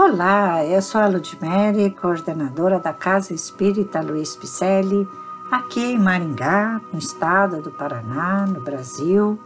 [0.00, 5.08] Olá, eu sou a Ludmere, coordenadora da Casa Espírita Luiz Picelli,
[5.50, 9.36] aqui em Maringá, no estado do Paraná, no Brasil.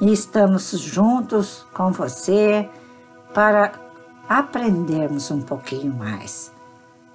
[0.00, 2.70] E estamos juntos com você
[3.34, 3.72] para
[4.28, 6.52] aprendermos um pouquinho mais,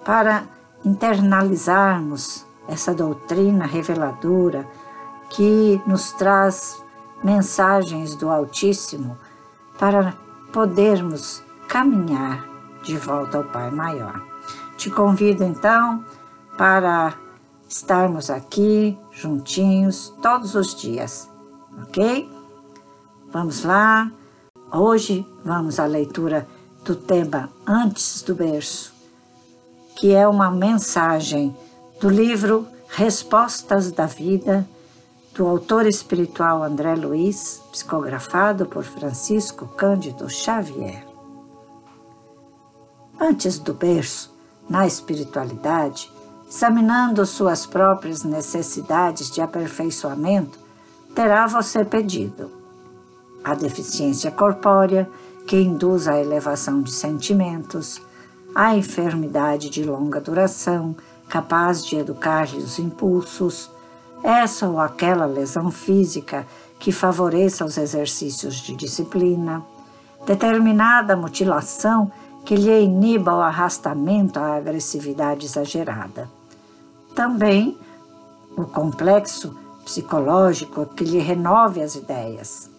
[0.03, 0.43] para
[0.83, 4.67] internalizarmos essa doutrina reveladora
[5.29, 6.83] que nos traz
[7.23, 9.17] mensagens do Altíssimo
[9.79, 10.13] para
[10.51, 12.45] podermos caminhar
[12.83, 14.21] de volta ao Pai Maior.
[14.75, 16.03] Te convido então
[16.57, 17.13] para
[17.65, 21.29] estarmos aqui juntinhos todos os dias,
[21.81, 22.29] ok?
[23.31, 24.11] Vamos lá.
[24.69, 26.45] Hoje vamos à leitura
[26.83, 28.93] do tema Antes do Berço,
[29.95, 31.55] que é uma mensagem
[32.01, 34.67] do livro Respostas da Vida,
[35.33, 41.10] do autor espiritual André Luiz, psicografado por Francisco Cândido Xavier.
[43.23, 44.35] Antes do berço,
[44.67, 46.11] na espiritualidade,
[46.49, 50.57] examinando suas próprias necessidades de aperfeiçoamento,
[51.13, 52.51] terá você pedido
[53.43, 55.07] a deficiência corpórea,
[55.45, 58.01] que induz à elevação de sentimentos,
[58.55, 60.95] a enfermidade de longa duração,
[61.29, 63.69] capaz de educar-lhe os impulsos,
[64.23, 66.47] essa ou aquela lesão física
[66.79, 69.63] que favoreça os exercícios de disciplina,
[70.25, 72.11] determinada mutilação
[72.45, 76.29] que lhe iniba o arrastamento à agressividade exagerada.
[77.15, 77.77] Também
[78.57, 82.69] o complexo psicológico que lhe renove as ideias.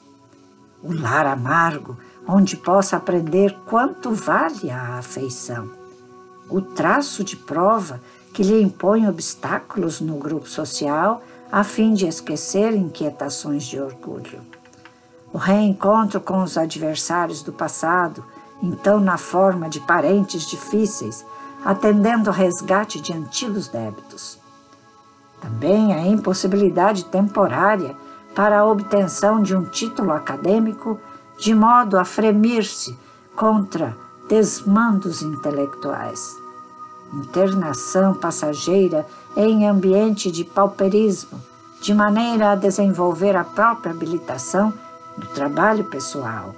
[0.82, 1.96] O lar amargo,
[2.26, 5.70] onde possa aprender quanto vale a afeição.
[6.48, 8.00] O traço de prova
[8.32, 14.40] que lhe impõe obstáculos no grupo social a fim de esquecer inquietações de orgulho.
[15.32, 18.24] O reencontro com os adversários do passado,
[18.62, 21.26] então na forma de parentes difíceis,
[21.64, 24.38] atendendo ao resgate de antigos débitos.
[25.40, 27.96] Também a impossibilidade temporária
[28.34, 30.98] para a obtenção de um título acadêmico,
[31.38, 32.96] de modo a fremir-se
[33.34, 33.96] contra
[34.28, 36.36] desmandos intelectuais.
[37.12, 39.04] Internação passageira
[39.36, 41.40] em ambiente de pauperismo,
[41.80, 44.72] de maneira a desenvolver a própria habilitação
[45.18, 46.54] no trabalho pessoal.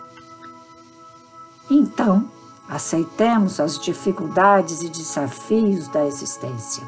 [1.71, 2.29] Então,
[2.69, 6.83] aceitemos as dificuldades e desafios da existência,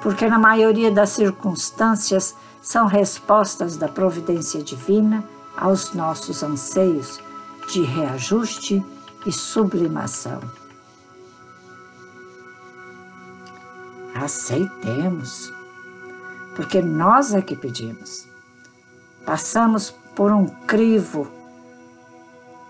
[0.00, 5.24] porque na maioria das circunstâncias são respostas da providência divina
[5.56, 7.20] aos nossos anseios
[7.68, 8.84] de reajuste
[9.24, 10.40] e sublimação.
[14.14, 15.52] Aceitemos,
[16.54, 18.26] porque nós é que pedimos.
[19.24, 21.35] Passamos por um crivo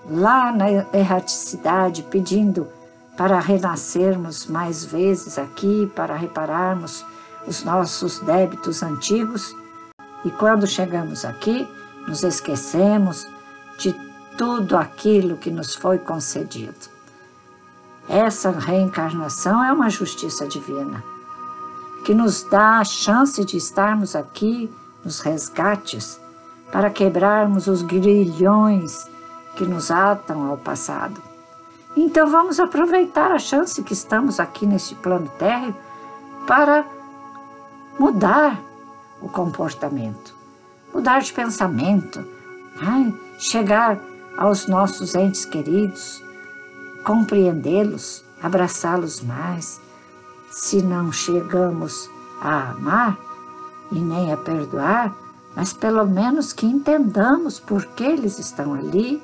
[0.08, 2.68] lá na erraticidade, pedindo
[3.16, 7.04] para renascermos mais vezes aqui, para repararmos
[7.46, 9.54] os nossos débitos antigos.
[10.24, 11.66] E quando chegamos aqui,
[12.06, 13.26] nos esquecemos
[13.78, 13.94] de
[14.36, 16.96] tudo aquilo que nos foi concedido.
[18.08, 21.02] Essa reencarnação é uma justiça divina,
[22.04, 24.70] que nos dá a chance de estarmos aqui
[25.04, 26.20] nos resgates
[26.70, 29.08] para quebrarmos os grilhões
[29.56, 31.20] que nos atam ao passado.
[31.96, 35.74] Então vamos aproveitar a chance que estamos aqui neste plano térreo
[36.46, 36.84] para
[37.98, 38.60] mudar
[39.20, 40.34] o comportamento,
[40.92, 42.22] mudar de pensamento,
[42.78, 43.98] ai, chegar
[44.36, 46.22] aos nossos entes queridos,
[47.02, 49.80] compreendê-los, abraçá-los mais.
[50.50, 53.16] Se não chegamos a amar
[53.90, 55.14] e nem a perdoar,
[55.54, 59.22] mas pelo menos que entendamos por que eles estão ali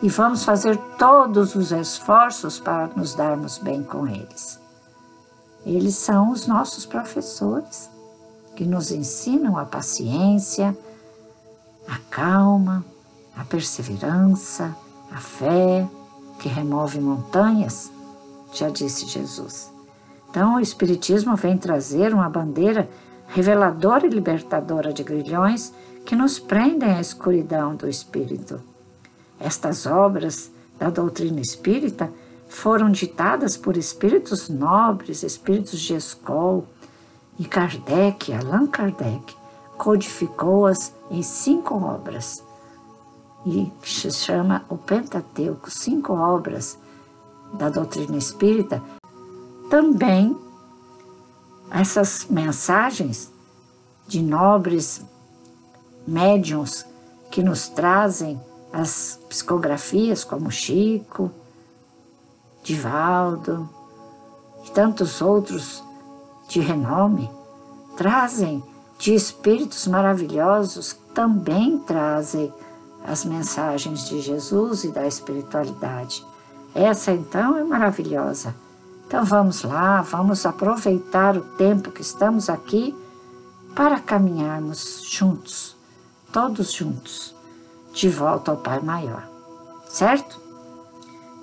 [0.00, 4.60] e vamos fazer todos os esforços para nos darmos bem com eles.
[5.66, 7.90] Eles são os nossos professores
[8.54, 10.76] que nos ensinam a paciência,
[11.86, 12.84] a calma,
[13.36, 14.74] a perseverança,
[15.10, 15.88] a fé,
[16.38, 17.90] que remove montanhas,
[18.52, 19.70] já disse Jesus.
[20.30, 22.88] Então, o Espiritismo vem trazer uma bandeira
[23.28, 25.72] reveladora e libertadora de grilhões
[26.04, 28.60] que nos prendem à escuridão do espírito.
[29.40, 32.12] Estas obras da doutrina espírita
[32.48, 36.64] foram ditadas por espíritos nobres, espíritos de escola,
[37.38, 39.36] e Kardec, Allan Kardec,
[39.76, 42.42] codificou-as em cinco obras
[43.46, 46.76] e se chama o Pentateuco, cinco obras
[47.54, 48.82] da doutrina espírita.
[49.70, 50.36] Também
[51.70, 53.30] essas mensagens
[54.06, 55.02] de nobres
[56.06, 56.84] médiums
[57.30, 58.40] que nos trazem
[58.72, 61.30] as psicografias, como Chico,
[62.62, 63.68] Divaldo
[64.64, 65.82] e tantos outros
[66.48, 67.30] de renome,
[67.96, 68.62] trazem
[68.98, 72.52] de espíritos maravilhosos, também trazem
[73.04, 76.24] as mensagens de Jesus e da espiritualidade.
[76.74, 78.54] Essa então é maravilhosa.
[79.06, 82.94] Então vamos lá, vamos aproveitar o tempo que estamos aqui
[83.74, 85.76] para caminharmos juntos,
[86.30, 87.34] todos juntos,
[87.98, 89.28] de volta ao Pai Maior.
[89.88, 90.40] Certo?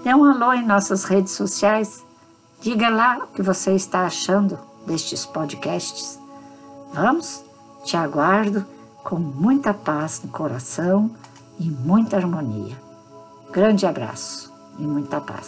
[0.04, 2.06] Dê um alô em nossas redes sociais.
[2.62, 4.57] Diga lá o que você está achando
[4.88, 6.18] destes podcasts.
[6.94, 7.44] Vamos?
[7.84, 8.66] Te aguardo
[9.04, 11.12] com muita paz no coração
[11.60, 12.81] e muita harmonia.
[13.51, 15.44] Grande abraço e muita paz.